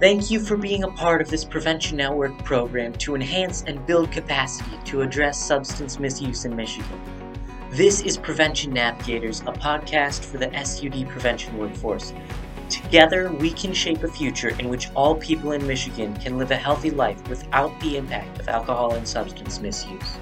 [0.00, 4.10] Thank you for being a part of this Prevention Network program to enhance and build
[4.10, 6.98] capacity to address substance misuse in Michigan.
[7.70, 12.14] This is Prevention Navigators, a podcast for the SUD prevention workforce.
[12.70, 16.56] Together, we can shape a future in which all people in Michigan can live a
[16.56, 20.16] healthy life without the impact of alcohol and substance misuse.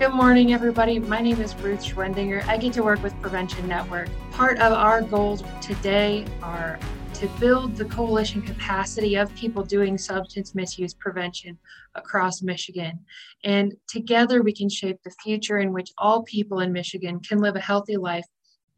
[0.00, 0.98] Good morning, everybody.
[0.98, 2.44] My name is Ruth Schwendinger.
[2.48, 4.08] I get to work with Prevention Network.
[4.40, 6.78] Part of our goals today are
[7.12, 11.58] to build the coalition capacity of people doing substance misuse prevention
[11.94, 13.00] across Michigan.
[13.44, 17.54] And together we can shape the future in which all people in Michigan can live
[17.54, 18.24] a healthy life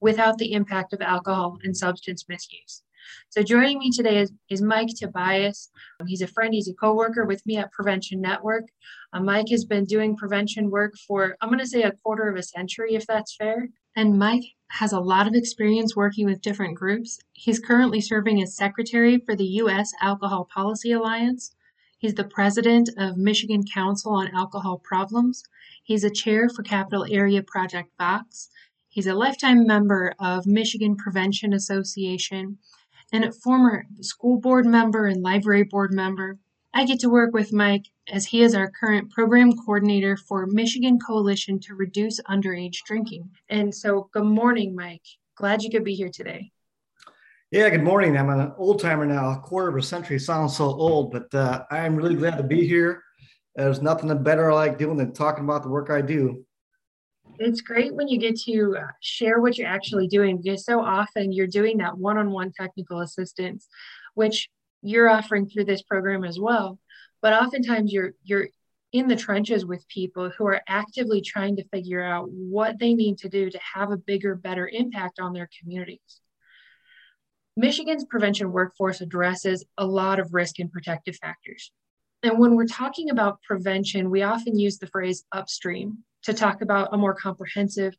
[0.00, 2.82] without the impact of alcohol and substance misuse.
[3.28, 5.70] So joining me today is, is Mike Tobias.
[6.08, 8.64] He's a friend, he's a co-worker with me at Prevention Network.
[9.12, 12.42] Uh, Mike has been doing prevention work for, I'm gonna say a quarter of a
[12.42, 13.68] century, if that's fair.
[13.94, 17.18] And Mike has a lot of experience working with different groups.
[17.34, 19.92] He's currently serving as secretary for the U.S.
[20.00, 21.54] Alcohol Policy Alliance.
[21.98, 25.44] He's the president of Michigan Council on Alcohol Problems.
[25.84, 28.48] He's a chair for Capital Area Project Vox.
[28.88, 32.56] He's a lifetime member of Michigan Prevention Association
[33.12, 36.38] and a former school board member and library board member.
[36.74, 40.98] I get to work with Mike as he is our current program coordinator for Michigan
[40.98, 43.28] Coalition to Reduce Underage Drinking.
[43.50, 45.02] And so, good morning, Mike.
[45.36, 46.50] Glad you could be here today.
[47.50, 48.16] Yeah, good morning.
[48.16, 49.32] I'm an old timer now.
[49.32, 52.66] A quarter of a century sounds so old, but uh, I'm really glad to be
[52.66, 53.02] here.
[53.54, 56.44] There's nothing better I like doing than talking about the work I do
[57.38, 61.32] it's great when you get to uh, share what you're actually doing because so often
[61.32, 63.68] you're doing that one-on-one technical assistance
[64.14, 64.48] which
[64.82, 66.78] you're offering through this program as well.
[67.20, 68.48] But oftentimes you're you're
[68.92, 73.16] in the trenches with people who are actively trying to figure out what they need
[73.18, 76.20] to do to have a bigger better impact on their communities.
[77.56, 81.70] Michigan's prevention workforce addresses a lot of risk and protective factors.
[82.22, 86.90] And when we're talking about prevention we often use the phrase upstream to talk about
[86.92, 87.94] a more comprehensive,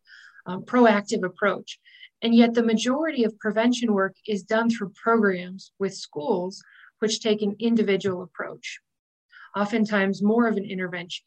[0.45, 1.79] um, proactive approach.
[2.23, 6.63] And yet, the majority of prevention work is done through programs with schools,
[6.99, 8.79] which take an individual approach,
[9.57, 11.25] oftentimes more of an intervention.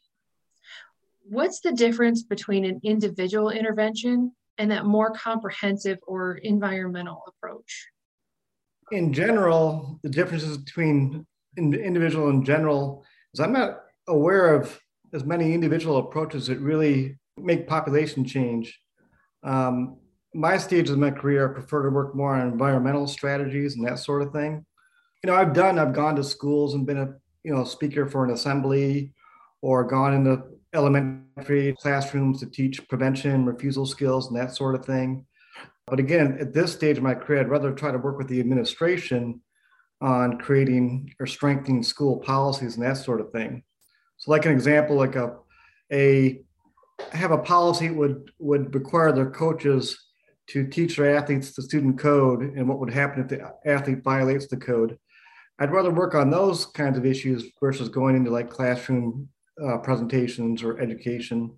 [1.29, 7.89] What's the difference between an individual intervention and that more comprehensive or environmental approach?
[8.91, 13.05] In general, the differences between individual and general
[13.35, 14.79] is I'm not aware of
[15.13, 18.79] as many individual approaches that really make population change.
[19.43, 19.97] Um,
[20.37, 23.97] my stage of my career, I prefer to work more on environmental strategies and that
[23.97, 24.63] sort of thing.
[25.23, 28.23] You know, I've done, I've gone to schools and been a, you know, speaker for
[28.23, 29.13] an assembly
[29.61, 30.43] or gone into
[30.75, 35.25] elementary classrooms to teach prevention, refusal skills, and that sort of thing.
[35.87, 38.39] But again, at this stage of my career, I'd rather try to work with the
[38.39, 39.41] administration
[40.01, 43.63] on creating or strengthening school policies and that sort of thing.
[44.17, 45.37] So, like an example, like a
[45.91, 46.41] a
[47.11, 49.97] have a policy would would require their coaches
[50.47, 54.47] to teach their athletes the student code and what would happen if the athlete violates
[54.47, 54.97] the code.
[55.59, 59.27] I'd rather work on those kinds of issues versus going into like classroom
[59.63, 61.55] uh, presentations or education.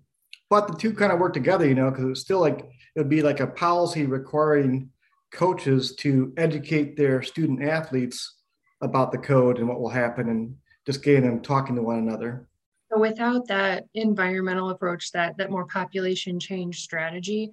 [0.48, 3.08] But the two kind of work together, you know, because it's still like it would
[3.08, 4.90] be like a policy requiring
[5.32, 8.38] coaches to educate their student athletes
[8.80, 10.56] about the code and what will happen and
[10.86, 12.48] just getting them talking to one another.
[12.90, 17.52] So without that environmental approach, that that more population change strategy,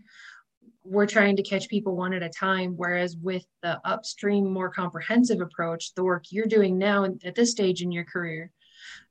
[0.90, 2.74] we're trying to catch people one at a time.
[2.78, 7.82] Whereas with the upstream, more comprehensive approach, the work you're doing now at this stage
[7.82, 8.52] in your career,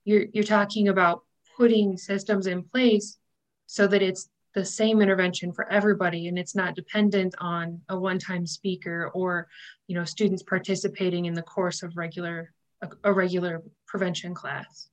[0.05, 1.25] you're you're talking about
[1.57, 3.19] putting systems in place
[3.67, 8.47] so that it's the same intervention for everybody and it's not dependent on a one-time
[8.47, 9.49] speaker or
[9.87, 14.89] you know students participating in the course of regular a, a regular prevention class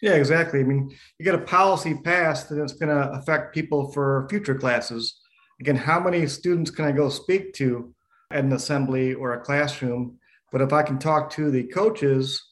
[0.00, 0.60] yeah, exactly.
[0.60, 4.54] I mean, you get a policy passed and it's going to affect people for future
[4.54, 5.18] classes.
[5.60, 7.92] Again, how many students can I go speak to
[8.30, 10.18] at an assembly or a classroom?
[10.52, 12.42] But if I can talk to the coaches,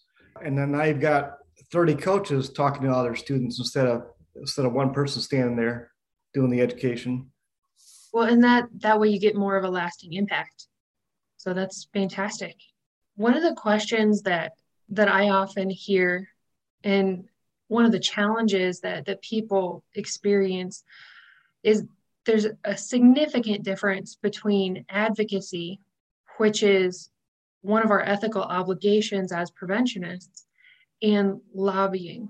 [0.43, 1.37] and then I've got
[1.73, 5.91] 30 coaches talking to other students instead of instead of one person standing there
[6.35, 7.31] doing the education.
[8.13, 10.67] Well, and that that way you get more of a lasting impact.
[11.37, 12.57] So that's fantastic.
[13.15, 14.53] One of the questions that
[14.91, 16.29] that I often hear
[16.85, 17.29] and
[17.69, 20.85] one of the challenges that that people experience
[21.63, 21.85] is
[22.27, 25.81] there's a significant difference between advocacy
[26.39, 27.11] which is
[27.63, 30.47] one of our ethical obligations as preventionists
[31.03, 32.29] and lobbying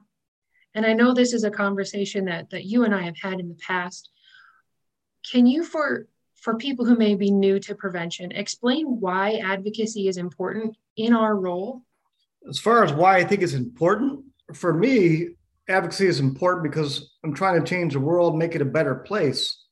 [0.74, 3.48] and i know this is a conversation that that you and i have had in
[3.48, 4.10] the past
[5.30, 6.06] can you for
[6.46, 11.34] for people who may be new to prevention, explain why advocacy is important in our
[11.34, 11.82] role.
[12.48, 15.30] As far as why I think it's important, for me,
[15.68, 19.64] advocacy is important because I'm trying to change the world, make it a better place.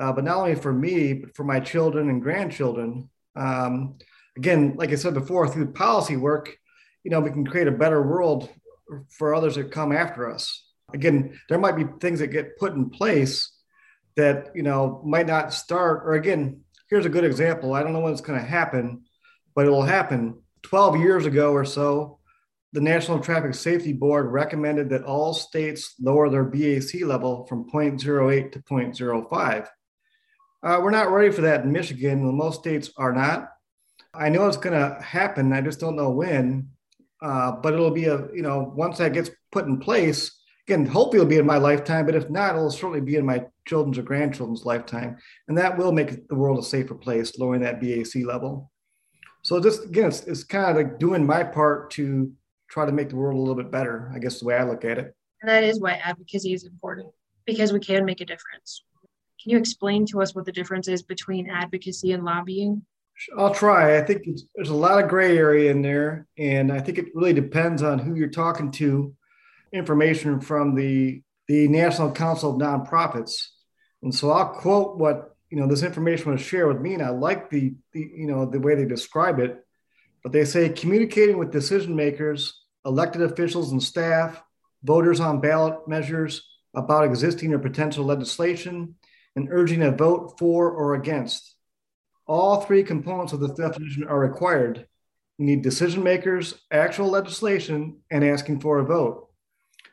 [0.00, 3.10] Uh, but not only for me, but for my children and grandchildren.
[3.36, 3.98] Um,
[4.36, 6.56] again, like I said before, through policy work,
[7.04, 8.48] you know, we can create a better world
[9.10, 10.64] for others that come after us.
[10.92, 13.50] Again, there might be things that get put in place
[14.16, 16.02] that you know might not start.
[16.04, 17.72] Or again, here's a good example.
[17.72, 19.02] I don't know when it's going to happen,
[19.54, 20.38] but it will happen.
[20.62, 22.18] 12 years ago or so,
[22.72, 28.52] the National Traffic Safety Board recommended that all states lower their BAC level from 0.08
[28.52, 29.66] to 0.05.
[30.62, 32.36] Uh, we're not ready for that in Michigan.
[32.36, 33.48] Most states are not.
[34.14, 35.52] I know it's going to happen.
[35.52, 36.68] I just don't know when.
[37.20, 41.18] Uh, but it'll be a, you know, once that gets put in place, again, hopefully
[41.18, 44.02] it'll be in my lifetime, but if not, it'll certainly be in my children's or
[44.02, 45.16] grandchildren's lifetime.
[45.46, 48.72] And that will make the world a safer place, lowering that BAC level.
[49.42, 52.32] So just again, it's, it's kind of like doing my part to
[52.68, 54.84] try to make the world a little bit better, I guess the way I look
[54.84, 55.14] at it.
[55.42, 57.08] And that is why advocacy is important
[57.44, 58.84] because we can make a difference.
[59.42, 62.82] Can you explain to us what the difference is between advocacy and lobbying?
[63.36, 63.98] I'll try.
[63.98, 67.32] I think there's a lot of gray area in there, and I think it really
[67.32, 69.14] depends on who you're talking to.
[69.72, 73.46] Information from the the National Council of Nonprofits,
[74.02, 77.08] and so I'll quote what you know this information was shared with me, and I
[77.08, 79.64] like the, the you know the way they describe it.
[80.22, 84.42] But they say communicating with decision makers, elected officials and staff,
[84.84, 88.94] voters on ballot measures about existing or potential legislation,
[89.36, 91.52] and urging a vote for or against
[92.26, 94.86] all three components of this definition are required.
[95.38, 99.28] You need decision makers, actual legislation, and asking for a vote.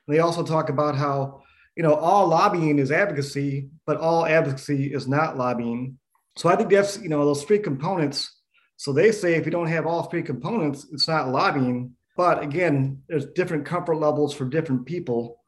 [0.07, 1.43] They also talk about how,
[1.75, 5.97] you know, all lobbying is advocacy, but all advocacy is not lobbying.
[6.35, 8.37] So I think that's, you know, those three components.
[8.77, 11.93] So they say if you don't have all three components, it's not lobbying.
[12.15, 15.39] But again, there's different comfort levels for different people.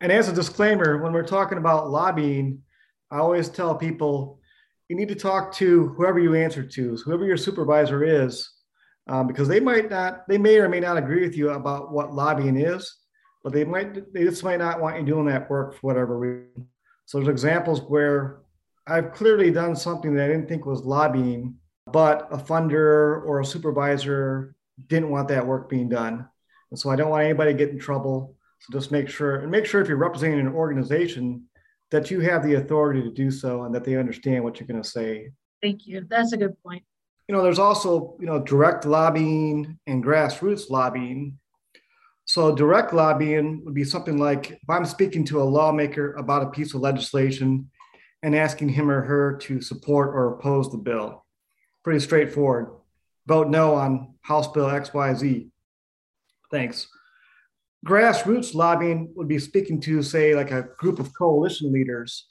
[0.00, 2.62] And as a disclaimer, when we're talking about lobbying,
[3.10, 4.40] I always tell people
[4.88, 8.50] you need to talk to whoever you answer to, whoever your supervisor is,
[9.08, 12.12] um, because they might not, they may or may not agree with you about what
[12.12, 12.96] lobbying is,
[13.42, 16.66] but they might, they just might not want you doing that work for whatever reason.
[17.06, 18.40] So there's examples where
[18.86, 21.54] I've clearly done something that I didn't think was lobbying,
[21.86, 24.54] but a funder or a supervisor
[24.88, 26.26] didn't want that work being done.
[26.70, 28.36] And so I don't want anybody to get in trouble.
[28.60, 31.44] So just make sure and make sure if you're representing an organization
[31.90, 34.82] that you have the authority to do so and that they understand what you're going
[34.82, 35.30] to say.
[35.62, 36.06] Thank you.
[36.08, 36.82] That's a good point.
[37.28, 41.38] You know, there's also, you know, direct lobbying and grassroots lobbying.
[42.24, 46.50] So direct lobbying would be something like if I'm speaking to a lawmaker about a
[46.50, 47.70] piece of legislation
[48.22, 51.24] and asking him or her to support or oppose the bill.
[51.82, 52.68] Pretty straightforward.
[53.26, 55.50] Vote no on House Bill XYZ.
[56.50, 56.88] Thanks
[57.86, 62.26] grassroots lobbying would be speaking to, say, like a group of coalition leaders,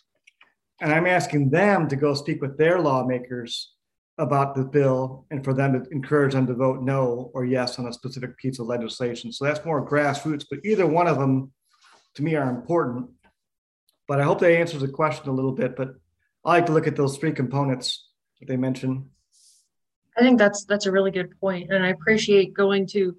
[0.81, 3.73] and I'm asking them to go speak with their lawmakers
[4.17, 7.87] about the bill and for them to encourage them to vote no or yes on
[7.87, 9.31] a specific piece of legislation.
[9.31, 11.51] So that's more grassroots, but either one of them
[12.15, 13.09] to me are important.
[14.07, 15.75] But I hope that answers the question a little bit.
[15.75, 15.89] But
[16.43, 18.07] I like to look at those three components
[18.39, 19.05] that they mentioned.
[20.17, 23.15] I think that's that's a really good point, and I appreciate going to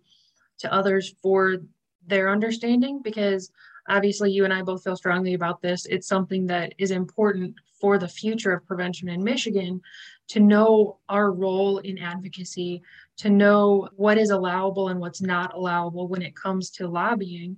[0.58, 1.58] to others for
[2.06, 3.50] their understanding because
[3.88, 5.86] obviously you and I both feel strongly about this.
[5.86, 9.80] It's something that is important for the future of prevention in Michigan
[10.28, 12.82] to know our role in advocacy,
[13.16, 17.56] to know what is allowable and what's not allowable when it comes to lobbying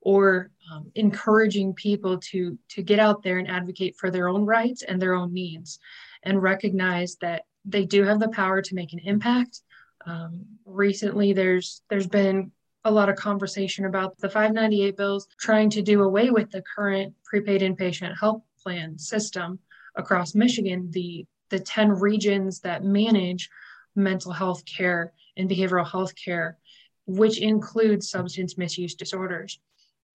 [0.00, 4.82] or um, encouraging people to to get out there and advocate for their own rights
[4.82, 5.78] and their own needs
[6.22, 9.62] and recognize that they do have the power to make an impact
[10.06, 12.52] um, recently there's there's been
[12.84, 17.14] a lot of conversation about the 598 bills trying to do away with the current
[17.24, 19.58] prepaid inpatient health plan system
[19.96, 23.48] across Michigan, the, the 10 regions that manage
[23.96, 26.58] mental health care and behavioral health care,
[27.06, 29.58] which includes substance misuse disorders.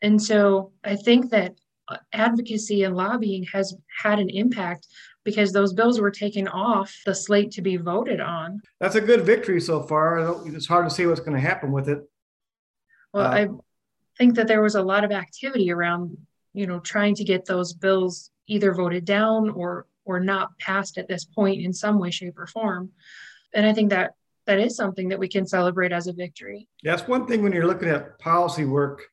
[0.01, 1.55] And so I think that
[2.13, 4.87] advocacy and lobbying has had an impact
[5.23, 8.61] because those bills were taken off the slate to be voted on.
[8.79, 10.47] That's a good victory so far.
[10.47, 11.99] It's hard to see what's going to happen with it.
[13.13, 13.47] Well, uh, I
[14.17, 16.17] think that there was a lot of activity around,
[16.53, 21.07] you know, trying to get those bills either voted down or or not passed at
[21.07, 22.91] this point in some way, shape, or form.
[23.53, 24.13] And I think that
[24.47, 26.67] that is something that we can celebrate as a victory.
[26.83, 29.03] That's one thing when you're looking at policy work,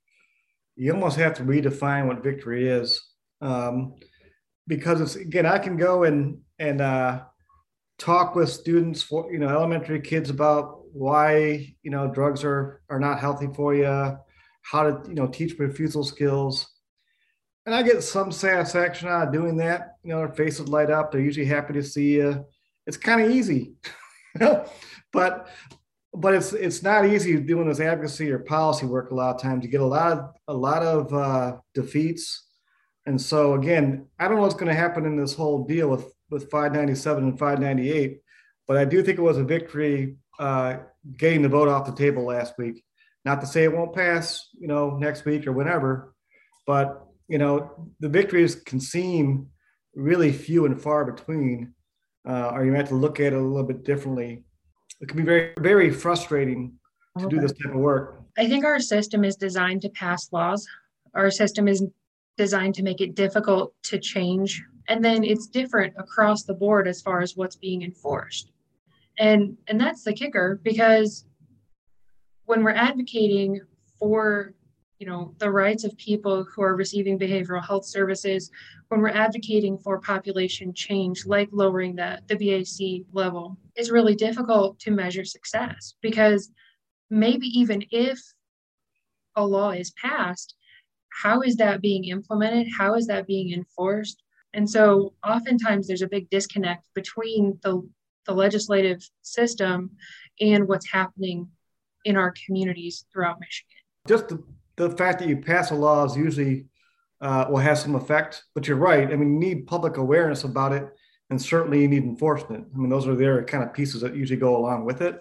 [0.77, 3.03] you almost have to redefine what victory is.
[3.43, 3.97] Um,
[4.67, 7.25] because it's again, I can go and and uh,
[7.99, 13.01] talk with students for you know elementary kids about why you know drugs are are
[13.01, 14.17] not healthy for you,
[14.63, 16.67] how to you know teach refusal skills,
[17.67, 19.97] and I get some satisfaction out of doing that.
[20.03, 21.13] You know, their faces light up.
[21.13, 22.45] They're usually happy to see you.
[22.87, 23.75] It's kind of easy,
[25.13, 25.49] but
[26.15, 29.65] but it's it's not easy doing this advocacy or policy work a lot of times.
[29.65, 32.47] You get a lot of a lot of uh, defeats,
[33.05, 36.07] and so again, I don't know what's going to happen in this whole deal with
[36.31, 38.21] with 597 and 598,
[38.67, 40.79] but I do think it was a victory uh,
[41.17, 42.83] getting the vote off the table last week.
[43.25, 46.15] Not to say it won't pass, you know, next week or whenever,
[46.67, 49.49] but you know, the victories can seem
[49.95, 51.75] really few and far between,
[52.29, 54.45] uh, or you have to look at it a little bit differently.
[55.01, 56.75] It can be very, very frustrating
[57.19, 58.23] to do this type of work.
[58.39, 60.67] I think our system is designed to pass laws.
[61.15, 61.83] Our system is
[62.37, 64.63] designed to make it difficult to change.
[64.89, 68.53] And then it's different across the board as far as what's being enforced.
[69.19, 71.25] And and that's the kicker because
[72.45, 73.61] when we're advocating
[73.99, 74.55] for
[74.99, 78.51] you know the rights of people who are receiving behavioral health services
[78.89, 84.79] when we're advocating for population change like lowering the, the bac level is really difficult
[84.79, 86.51] to measure success because
[87.11, 88.19] maybe even if
[89.35, 90.57] a law is passed
[91.23, 92.69] how is that being implemented?
[92.77, 94.23] How is that being enforced?
[94.53, 97.89] And so oftentimes there's a big disconnect between the,
[98.27, 99.91] the legislative system
[100.41, 101.49] and what's happening
[102.05, 104.45] in our communities throughout michigan just to
[104.77, 106.67] the fact that you pass a law is usually
[107.21, 108.45] uh, will have some effect.
[108.55, 109.11] But you're right.
[109.11, 110.89] I mean, you need public awareness about it,
[111.31, 112.67] and certainly you need enforcement.
[112.75, 115.19] I mean, those are the kind of pieces that usually go along with it.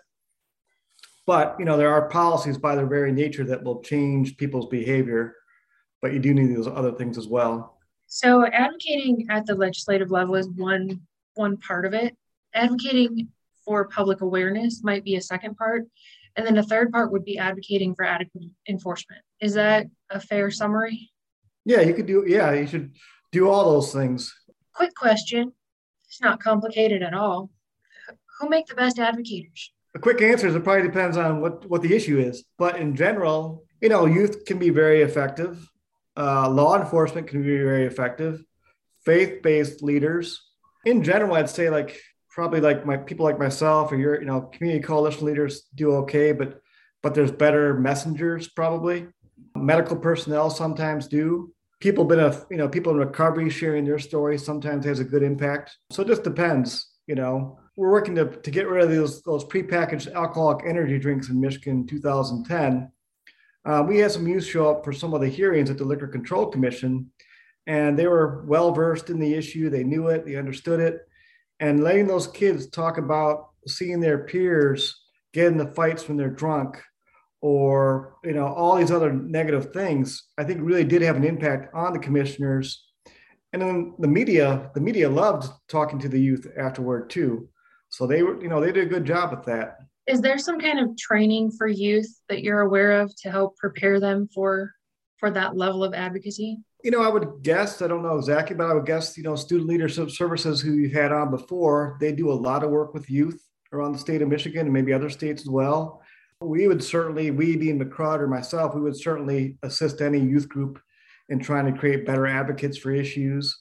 [1.25, 5.35] But you know, there are policies by their very nature that will change people's behavior.
[6.01, 7.79] But you do need those other things as well.
[8.07, 11.01] So, advocating at the legislative level is one
[11.33, 12.15] one part of it.
[12.55, 13.27] Advocating
[13.63, 15.83] for public awareness might be a second part.
[16.35, 19.21] And then a third part would be advocating for adequate enforcement.
[19.39, 21.11] Is that a fair summary?
[21.65, 22.93] Yeah, you could do, yeah, you should
[23.31, 24.33] do all those things.
[24.73, 25.53] Quick question.
[26.07, 27.49] It's not complicated at all.
[28.39, 29.71] Who make the best advocates?
[29.95, 32.43] A quick answer is it probably depends on what, what the issue is.
[32.57, 35.67] But in general, you know, youth can be very effective.
[36.17, 38.43] Uh, law enforcement can be very effective.
[39.05, 40.41] Faith based leaders.
[40.85, 41.99] In general, I'd say like
[42.35, 46.33] probably like my people like myself or your you know community coalition leaders do okay
[46.33, 46.61] but
[47.01, 49.07] but there's better messengers probably.
[49.55, 51.53] Medical personnel sometimes do.
[51.79, 55.23] People been a you know people in recovery sharing their stories sometimes has a good
[55.23, 55.77] impact.
[55.91, 57.57] So it just depends you know.
[57.77, 61.81] We're working to, to get rid of those those prepackaged alcoholic energy drinks in michigan
[61.81, 62.89] in 2010
[63.65, 66.07] uh, we had some youth show up for some of the hearings at the liquor
[66.07, 67.11] control commission
[67.67, 69.69] and they were well versed in the issue.
[69.69, 70.25] They knew it.
[70.25, 71.05] They understood it
[71.59, 74.95] and letting those kids talk about seeing their peers
[75.33, 76.81] get in the fights when they're drunk
[77.41, 81.73] or you know all these other negative things i think really did have an impact
[81.73, 82.85] on the commissioners.
[83.55, 87.47] And then the media the media loved talking to the youth afterward too.
[87.87, 89.77] So they were you know they did a good job with that.
[90.07, 94.01] Is there some kind of training for youth that you're aware of to help prepare
[94.01, 94.73] them for
[95.19, 98.69] for that level of advocacy you know, I would guess, I don't know exactly, but
[98.69, 102.31] I would guess, you know, student leadership services who you've had on before, they do
[102.31, 103.41] a lot of work with youth
[103.73, 106.03] around the state of Michigan and maybe other states as well.
[106.41, 110.79] We would certainly, we being McCrud or myself, we would certainly assist any youth group
[111.29, 113.57] in trying to create better advocates for issues.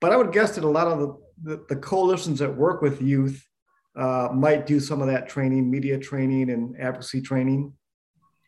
[0.00, 3.00] But I would guess that a lot of the, the, the coalitions that work with
[3.00, 3.40] youth
[3.96, 7.72] uh, might do some of that training, media training and advocacy training.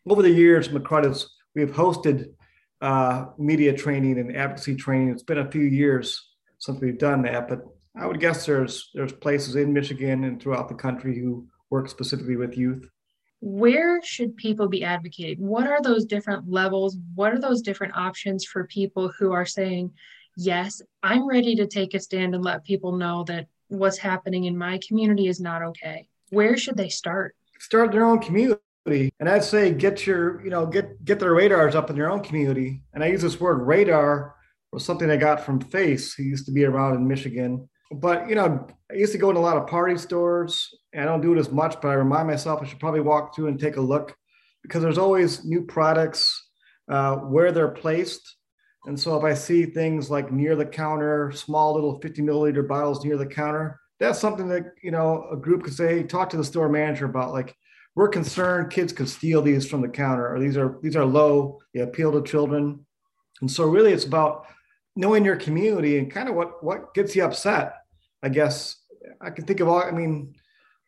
[0.05, 2.33] Over the years, McCrud has, we have hosted
[2.81, 5.09] uh, media training and advocacy training.
[5.09, 7.65] It's been a few years since we've done that, but
[7.97, 12.37] I would guess there's there's places in Michigan and throughout the country who work specifically
[12.37, 12.89] with youth.
[13.41, 15.47] Where should people be advocating?
[15.47, 16.99] What are those different levels?
[17.15, 19.93] What are those different options for people who are saying,
[20.37, 24.57] "Yes, I'm ready to take a stand and let people know that what's happening in
[24.57, 27.35] my community is not okay." Where should they start?
[27.59, 31.75] Start their own community and I'd say get your, you know, get get their radars
[31.75, 32.83] up in your own community.
[32.95, 34.35] And I use this word radar
[34.73, 37.69] was something I got from Face, who used to be around in Michigan.
[37.93, 40.69] But you know, I used to go in a lot of party stores.
[40.97, 43.49] I don't do it as much, but I remind myself I should probably walk through
[43.49, 44.15] and take a look
[44.63, 46.49] because there's always new products
[46.91, 48.37] uh, where they're placed.
[48.87, 53.05] And so if I see things like near the counter, small little 50 milliliter bottles
[53.05, 56.45] near the counter, that's something that you know a group could say, talk to the
[56.45, 57.55] store manager about like
[57.95, 61.59] we're concerned kids could steal these from the counter or these are these are low
[61.75, 62.85] they appeal to children
[63.41, 64.47] and so really it's about
[64.97, 67.75] knowing your community and kind of what what gets you upset
[68.23, 68.81] i guess
[69.21, 70.35] I can think of all, I mean,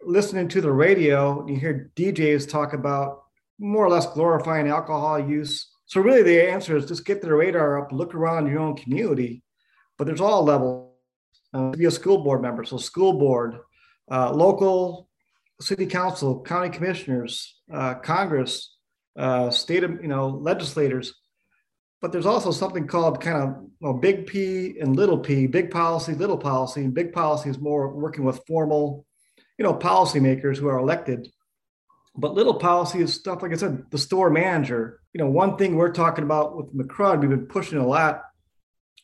[0.00, 3.22] listening to the radio, you hear DJs talk about
[3.58, 5.70] more or less glorifying alcohol use.
[5.86, 9.42] So really the answer is just get the radar up, look around your own community,
[9.98, 10.88] but there's all levels.
[11.54, 13.58] Uh, be a school board member, so school board,
[14.10, 15.10] uh, local
[15.62, 18.76] city council, county commissioners, uh, Congress,
[19.16, 21.14] uh, state, you know, legislators.
[22.00, 26.38] But there's also something called kind of big P and little p, big policy, little
[26.38, 26.80] policy.
[26.80, 29.06] And big policy is more working with formal,
[29.56, 31.28] you know, policymakers who are elected.
[32.16, 35.00] But little policy is stuff, like I said, the store manager.
[35.12, 38.22] You know, one thing we're talking about with McCrud, we've been pushing a lot,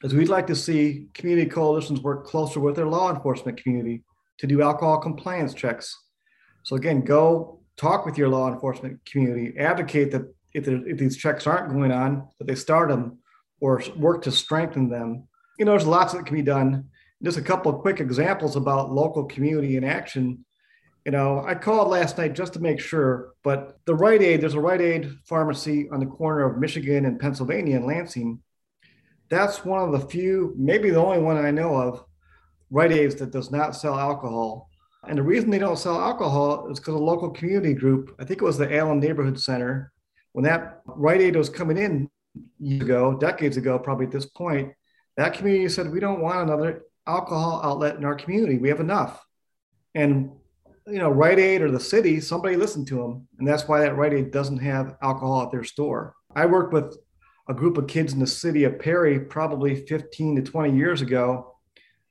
[0.02, 4.02] is we'd like to see community coalitions work closer with their law enforcement community
[4.38, 5.96] to do alcohol compliance checks.
[6.68, 11.46] So again, go talk with your law enforcement community, advocate that if, if these checks
[11.46, 13.20] aren't going on, that they start them
[13.58, 15.26] or work to strengthen them.
[15.58, 16.90] You know, there's lots that can be done.
[17.22, 20.44] Just a couple of quick examples about local community in action.
[21.06, 24.52] You know, I called last night just to make sure, but the Rite Aid, there's
[24.52, 28.40] a Rite Aid pharmacy on the corner of Michigan and Pennsylvania in Lansing.
[29.30, 32.04] That's one of the few, maybe the only one I know of,
[32.70, 34.67] Rite Aids that does not sell alcohol.
[35.08, 38.42] And the reason they don't sell alcohol is because a local community group, I think
[38.42, 39.90] it was the Allen Neighborhood Center,
[40.32, 42.10] when that Rite Aid was coming in
[42.58, 44.72] years ago, decades ago, probably at this point,
[45.16, 48.58] that community said, we don't want another alcohol outlet in our community.
[48.58, 49.24] We have enough.
[49.94, 50.30] And,
[50.86, 53.26] you know, Rite Aid or the city, somebody listened to them.
[53.38, 56.14] And that's why that Rite Aid doesn't have alcohol at their store.
[56.36, 56.96] I worked with
[57.48, 61.56] a group of kids in the city of Perry probably 15 to 20 years ago.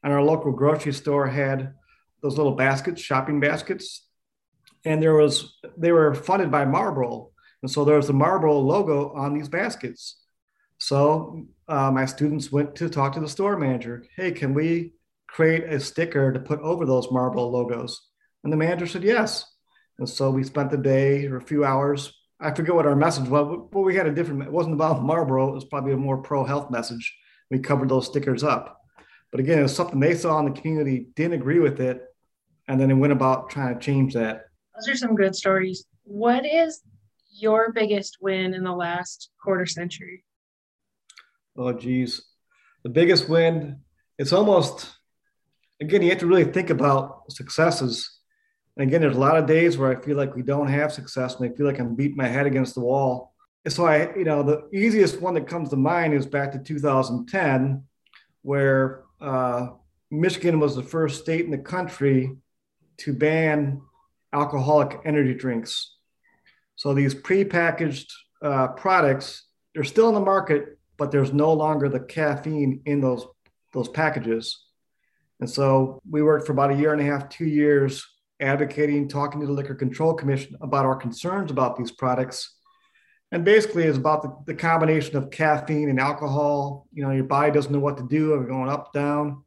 [0.04, 1.76] And our local grocery store had
[2.22, 4.08] those little baskets, shopping baskets.
[4.86, 7.32] And there was, they were funded by Marlboro.
[7.62, 10.22] And so there was the Marlboro logo on these baskets.
[10.78, 14.06] So uh, my students went to talk to the store manager.
[14.16, 14.94] Hey, can we
[15.28, 18.00] create a sticker to put over those Marlboro logos?
[18.44, 19.46] And the manager said yes.
[20.00, 22.14] And so we spent the day or a few hours.
[22.40, 25.50] I forget what our message was, but we had a different, it wasn't about Marlboro.
[25.50, 27.18] It was probably a more pro health message.
[27.50, 28.80] We covered those stickers up.
[29.32, 32.04] But again, it was something they saw in the community, didn't agree with it.
[32.68, 34.46] And then it went about trying to change that.
[34.76, 35.86] Those are some good stories.
[36.04, 36.82] What is
[37.32, 40.24] your biggest win in the last quarter century?
[41.58, 42.22] Oh, geez.
[42.84, 43.80] The biggest win,
[44.18, 44.98] it's almost,
[45.82, 48.20] again, you have to really think about successes.
[48.76, 51.36] And again, there's a lot of days where I feel like we don't have success
[51.36, 53.34] and I feel like I'm beating my head against the wall.
[53.66, 56.60] And so I, you know, the easiest one that comes to mind is back to
[56.60, 57.84] 2010,
[58.44, 59.70] where uh,
[60.12, 62.36] Michigan was the first state in the country
[62.98, 63.82] to ban
[64.34, 65.96] alcoholic energy drinks.
[66.76, 68.08] So these prepackaged
[68.42, 73.26] uh, products, they're still in the market, but there's no longer the caffeine in those
[73.74, 74.64] those packages.
[75.40, 78.04] And so we worked for about a year and a half, two years,
[78.40, 82.57] advocating, talking to the Liquor Control Commission about our concerns about these products.
[83.32, 86.88] And basically, it's about the, the combination of caffeine and alcohol.
[86.94, 89.44] You know, your body doesn't know what to do, we're going up, down.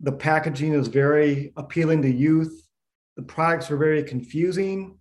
[0.00, 2.66] The packaging is very appealing to youth.
[3.16, 4.98] The products are very confusing.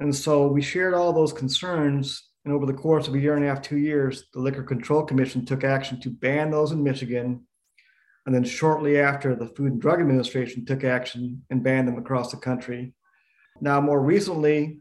[0.00, 2.30] And so we shared all those concerns.
[2.44, 5.04] And over the course of a year and a half, two years, the Liquor Control
[5.04, 7.46] Commission took action to ban those in Michigan.
[8.26, 12.30] And then shortly after, the Food and Drug Administration took action and banned them across
[12.30, 12.94] the country.
[13.60, 14.80] Now, more recently,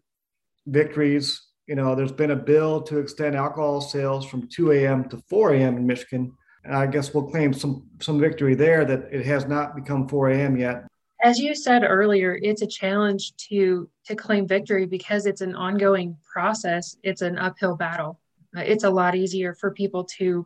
[0.65, 1.41] victories,
[1.73, 5.09] you know, there's been a bill to extend alcohol sales from 2 a.m.
[5.09, 5.75] to 4 a.m.
[5.75, 6.31] in Michigan.
[6.63, 10.29] And I guess we'll claim some some victory there that it has not become 4
[10.29, 10.55] a.m.
[10.55, 10.85] yet
[11.23, 16.15] as you said earlier it's a challenge to to claim victory because it's an ongoing
[16.31, 18.19] process it's an uphill battle
[18.55, 20.45] it's a lot easier for people to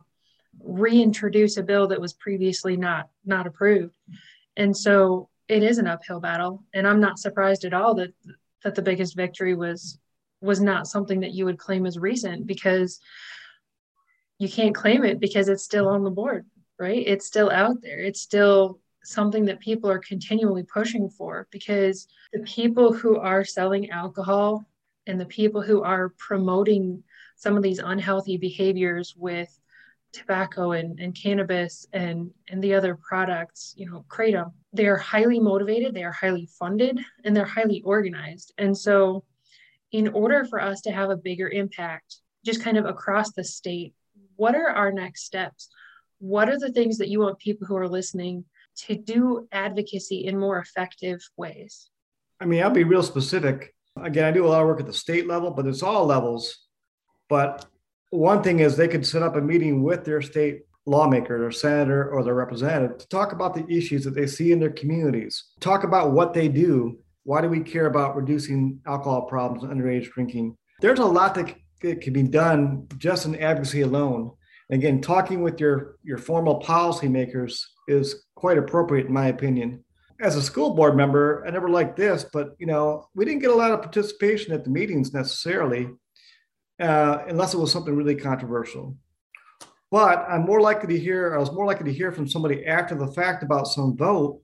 [0.64, 3.94] reintroduce a bill that was previously not not approved
[4.56, 8.14] and so it is an uphill battle and i'm not surprised at all that
[8.64, 9.98] that the biggest victory was
[10.42, 13.00] was not something that you would claim as recent because
[14.40, 16.46] you can't claim it because it's still on the board
[16.80, 22.08] right it's still out there it's still something that people are continually pushing for because
[22.34, 24.66] the people who are selling alcohol
[25.08, 27.02] and the people who are promoting
[27.38, 29.58] some of these unhealthy behaviors with
[30.12, 35.40] tobacco and, and cannabis and, and the other products, you know, kratom, they are highly
[35.40, 38.54] motivated, they are highly funded, and they're highly organized.
[38.58, 39.24] And so,
[39.92, 43.94] in order for us to have a bigger impact, just kind of across the state,
[44.36, 45.70] what are our next steps?
[46.20, 48.46] What are the things that you want people who are listening
[48.86, 51.90] to do advocacy in more effective ways?
[52.40, 53.74] I mean, I'll be real specific.
[54.02, 56.66] Again, I do a lot of work at the state level, but it's all levels.
[57.30, 57.66] But
[58.12, 62.10] one thing is they could set up a meeting with their state lawmaker or senator
[62.10, 65.84] or their representative to talk about the issues that they see in their communities, talk
[65.84, 66.98] about what they do.
[67.28, 70.56] Why do we care about reducing alcohol problems and underage drinking?
[70.80, 74.32] There's a lot that, that can be done just in advocacy alone.
[74.70, 79.84] And Again, talking with your, your formal policymakers is quite appropriate, in my opinion.
[80.22, 83.52] As a school board member, I never liked this, but you know, we didn't get
[83.52, 85.90] a lot of participation at the meetings necessarily,
[86.80, 88.96] uh, unless it was something really controversial.
[89.92, 92.96] But I'm more likely to hear, I was more likely to hear from somebody after
[92.96, 94.42] the fact about some vote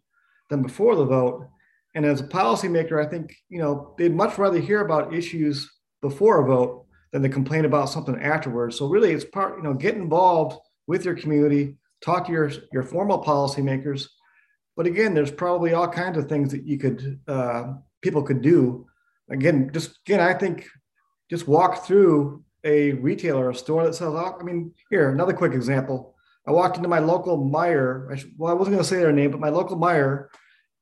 [0.50, 1.48] than before the vote.
[1.95, 6.41] And as a policymaker, I think, you know, they'd much rather hear about issues before
[6.41, 8.77] a vote than to complain about something afterwards.
[8.77, 12.84] So really it's part, you know, get involved with your community, talk to your, your
[12.84, 14.08] formal policymakers.
[14.75, 18.88] But again, there's probably all kinds of things that you could, uh, people could do.
[19.29, 20.67] Again, just again, I think
[21.29, 24.15] just walk through a retailer, a store that sells.
[24.39, 26.15] I mean, here, another quick example.
[26.47, 28.12] I walked into my local Meijer.
[28.12, 30.27] I should, well, I wasn't going to say their name, but my local Meijer.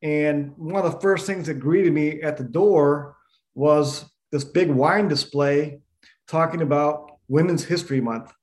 [0.04, 3.16] And one of the first things that greeted me at the door
[3.54, 5.80] was this big wine display
[6.28, 8.34] talking about Women's History Month.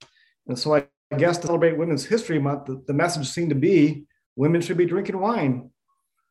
[0.47, 4.05] And so I guess to celebrate Women's History Month, the, the message seemed to be
[4.37, 5.71] women should be drinking wine.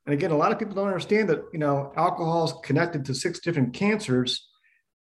[0.06, 3.14] And again, a lot of people don't understand that, you know, alcohol is connected to
[3.14, 4.48] six different cancers.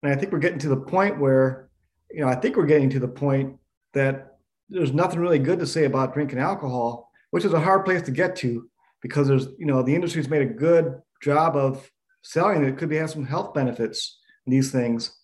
[0.04, 1.70] And I think we're getting to the point where
[2.12, 3.58] you know, I think we're getting to the point
[3.94, 4.38] that
[4.70, 8.12] there's nothing really good to say about drinking alcohol, which is a hard place to
[8.12, 8.70] get to
[9.02, 11.90] because there's, you know, the industry's made a good job of
[12.22, 12.78] selling it.
[12.78, 15.16] Could be have some health benefits these things.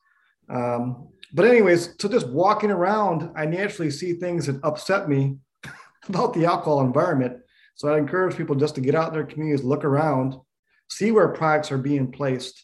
[0.50, 5.38] Um, but anyways, so just walking around, I naturally see things that upset me
[6.08, 7.38] about the alcohol environment.
[7.76, 10.36] So I encourage people just to get out in their communities, look around,
[10.90, 12.64] see where products are being placed.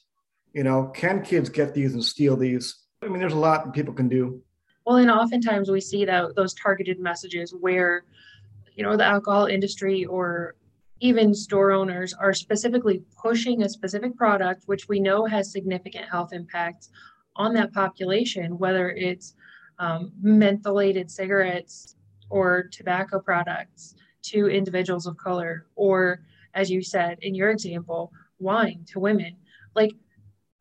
[0.54, 2.78] You know, can kids get these and steal these?
[3.02, 4.42] I mean, there's a lot people can do.
[4.86, 8.04] Well, and oftentimes we see that those targeted messages where,
[8.76, 10.56] you know, the alcohol industry or
[11.02, 16.32] even store owners are specifically pushing a specific product, which we know has significant health
[16.32, 16.90] impacts
[17.36, 19.34] on that population, whether it's
[19.80, 21.96] um, mentholated cigarettes
[22.30, 26.22] or tobacco products to individuals of color, or
[26.54, 29.36] as you said in your example, wine to women.
[29.76, 29.94] Like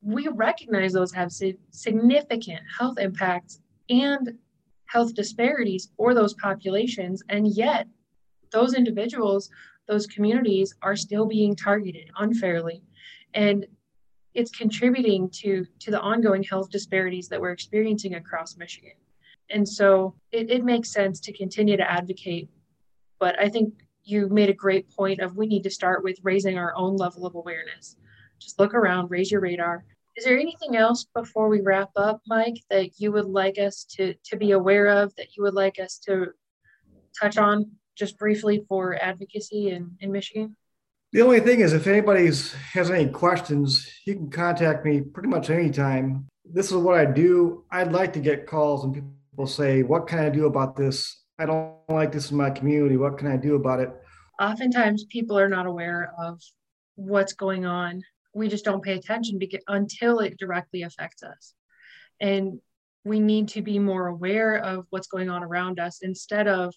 [0.01, 1.31] we recognize those have
[1.71, 4.39] significant health impacts and
[4.87, 7.23] health disparities for those populations.
[7.29, 7.87] And yet,
[8.51, 9.51] those individuals,
[9.91, 12.83] those communities are still being targeted unfairly.
[13.35, 13.67] And
[14.33, 18.93] it's contributing to, to the ongoing health disparities that we're experiencing across Michigan.
[19.51, 22.49] And so it, it makes sense to continue to advocate.
[23.19, 23.75] But I think
[24.05, 27.27] you made a great point of we need to start with raising our own level
[27.27, 27.97] of awareness
[28.41, 29.85] just look around, raise your radar.
[30.17, 34.15] Is there anything else before we wrap up, Mike, that you would like us to,
[34.25, 36.29] to be aware of, that you would like us to
[37.19, 40.57] touch on just briefly for advocacy in, in Michigan?
[41.13, 45.51] The only thing is, if anybody has any questions, you can contact me pretty much
[45.51, 46.27] anytime.
[46.45, 47.65] This is what I do.
[47.71, 51.25] I'd like to get calls and people say, What can I do about this?
[51.39, 52.97] I don't like this in my community.
[52.97, 53.91] What can I do about it?
[54.41, 56.41] Oftentimes, people are not aware of
[56.97, 58.03] what's going on
[58.35, 61.55] we just don't pay attention because until it directly affects us
[62.21, 62.61] and
[63.05, 66.75] we need to be more aware of what's going on around us instead of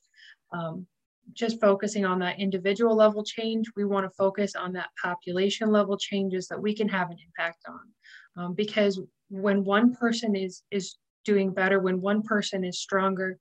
[0.53, 0.88] um,
[1.31, 5.97] just focusing on that individual level change we want to focus on that population level
[5.97, 10.97] changes that we can have an impact on um, because when one person is is
[11.25, 13.38] doing better when one person is stronger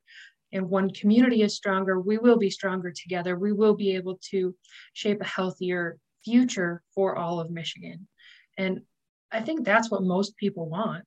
[0.53, 4.55] and one community is stronger we will be stronger together we will be able to
[4.93, 8.07] shape a healthier future for all of Michigan.
[8.59, 8.83] And
[9.31, 11.05] I think that's what most people want.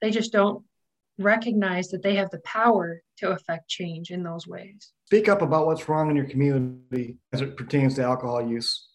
[0.00, 0.64] They just don't
[1.18, 4.92] recognize that they have the power to affect change in those ways.
[5.06, 8.88] Speak up about what's wrong in your community as it pertains to alcohol use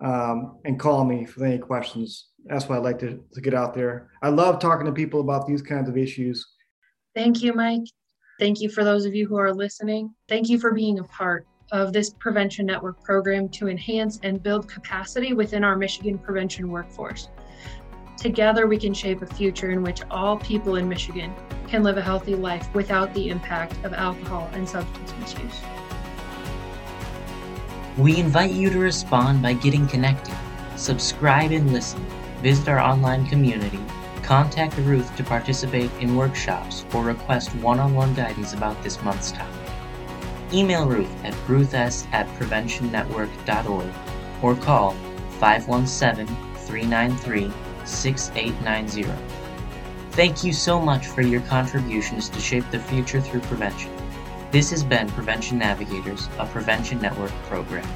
[0.00, 2.28] um, and call me for any questions.
[2.46, 4.10] That's why I like to, to get out there.
[4.22, 6.46] I love talking to people about these kinds of issues.
[7.14, 7.84] Thank you, Mike.
[8.38, 10.14] Thank you for those of you who are listening.
[10.28, 14.68] Thank you for being a part of this Prevention Network program to enhance and build
[14.68, 17.28] capacity within our Michigan prevention workforce.
[18.16, 21.34] Together, we can shape a future in which all people in Michigan
[21.68, 25.60] can live a healthy life without the impact of alcohol and substance misuse.
[27.96, 30.34] We invite you to respond by getting connected,
[30.76, 32.04] subscribe and listen,
[32.42, 33.80] visit our online community,
[34.22, 39.32] contact Ruth to participate in workshops, or request one on one guidance about this month's
[39.32, 39.54] topic.
[40.52, 43.92] Email Ruth at ruths at preventionnetwork.org
[44.42, 44.92] or call
[45.40, 47.52] 517 393
[47.84, 49.37] 6890.
[50.18, 53.92] Thank you so much for your contributions to shape the future through prevention.
[54.50, 57.88] This has been Prevention Navigators, a Prevention Network program.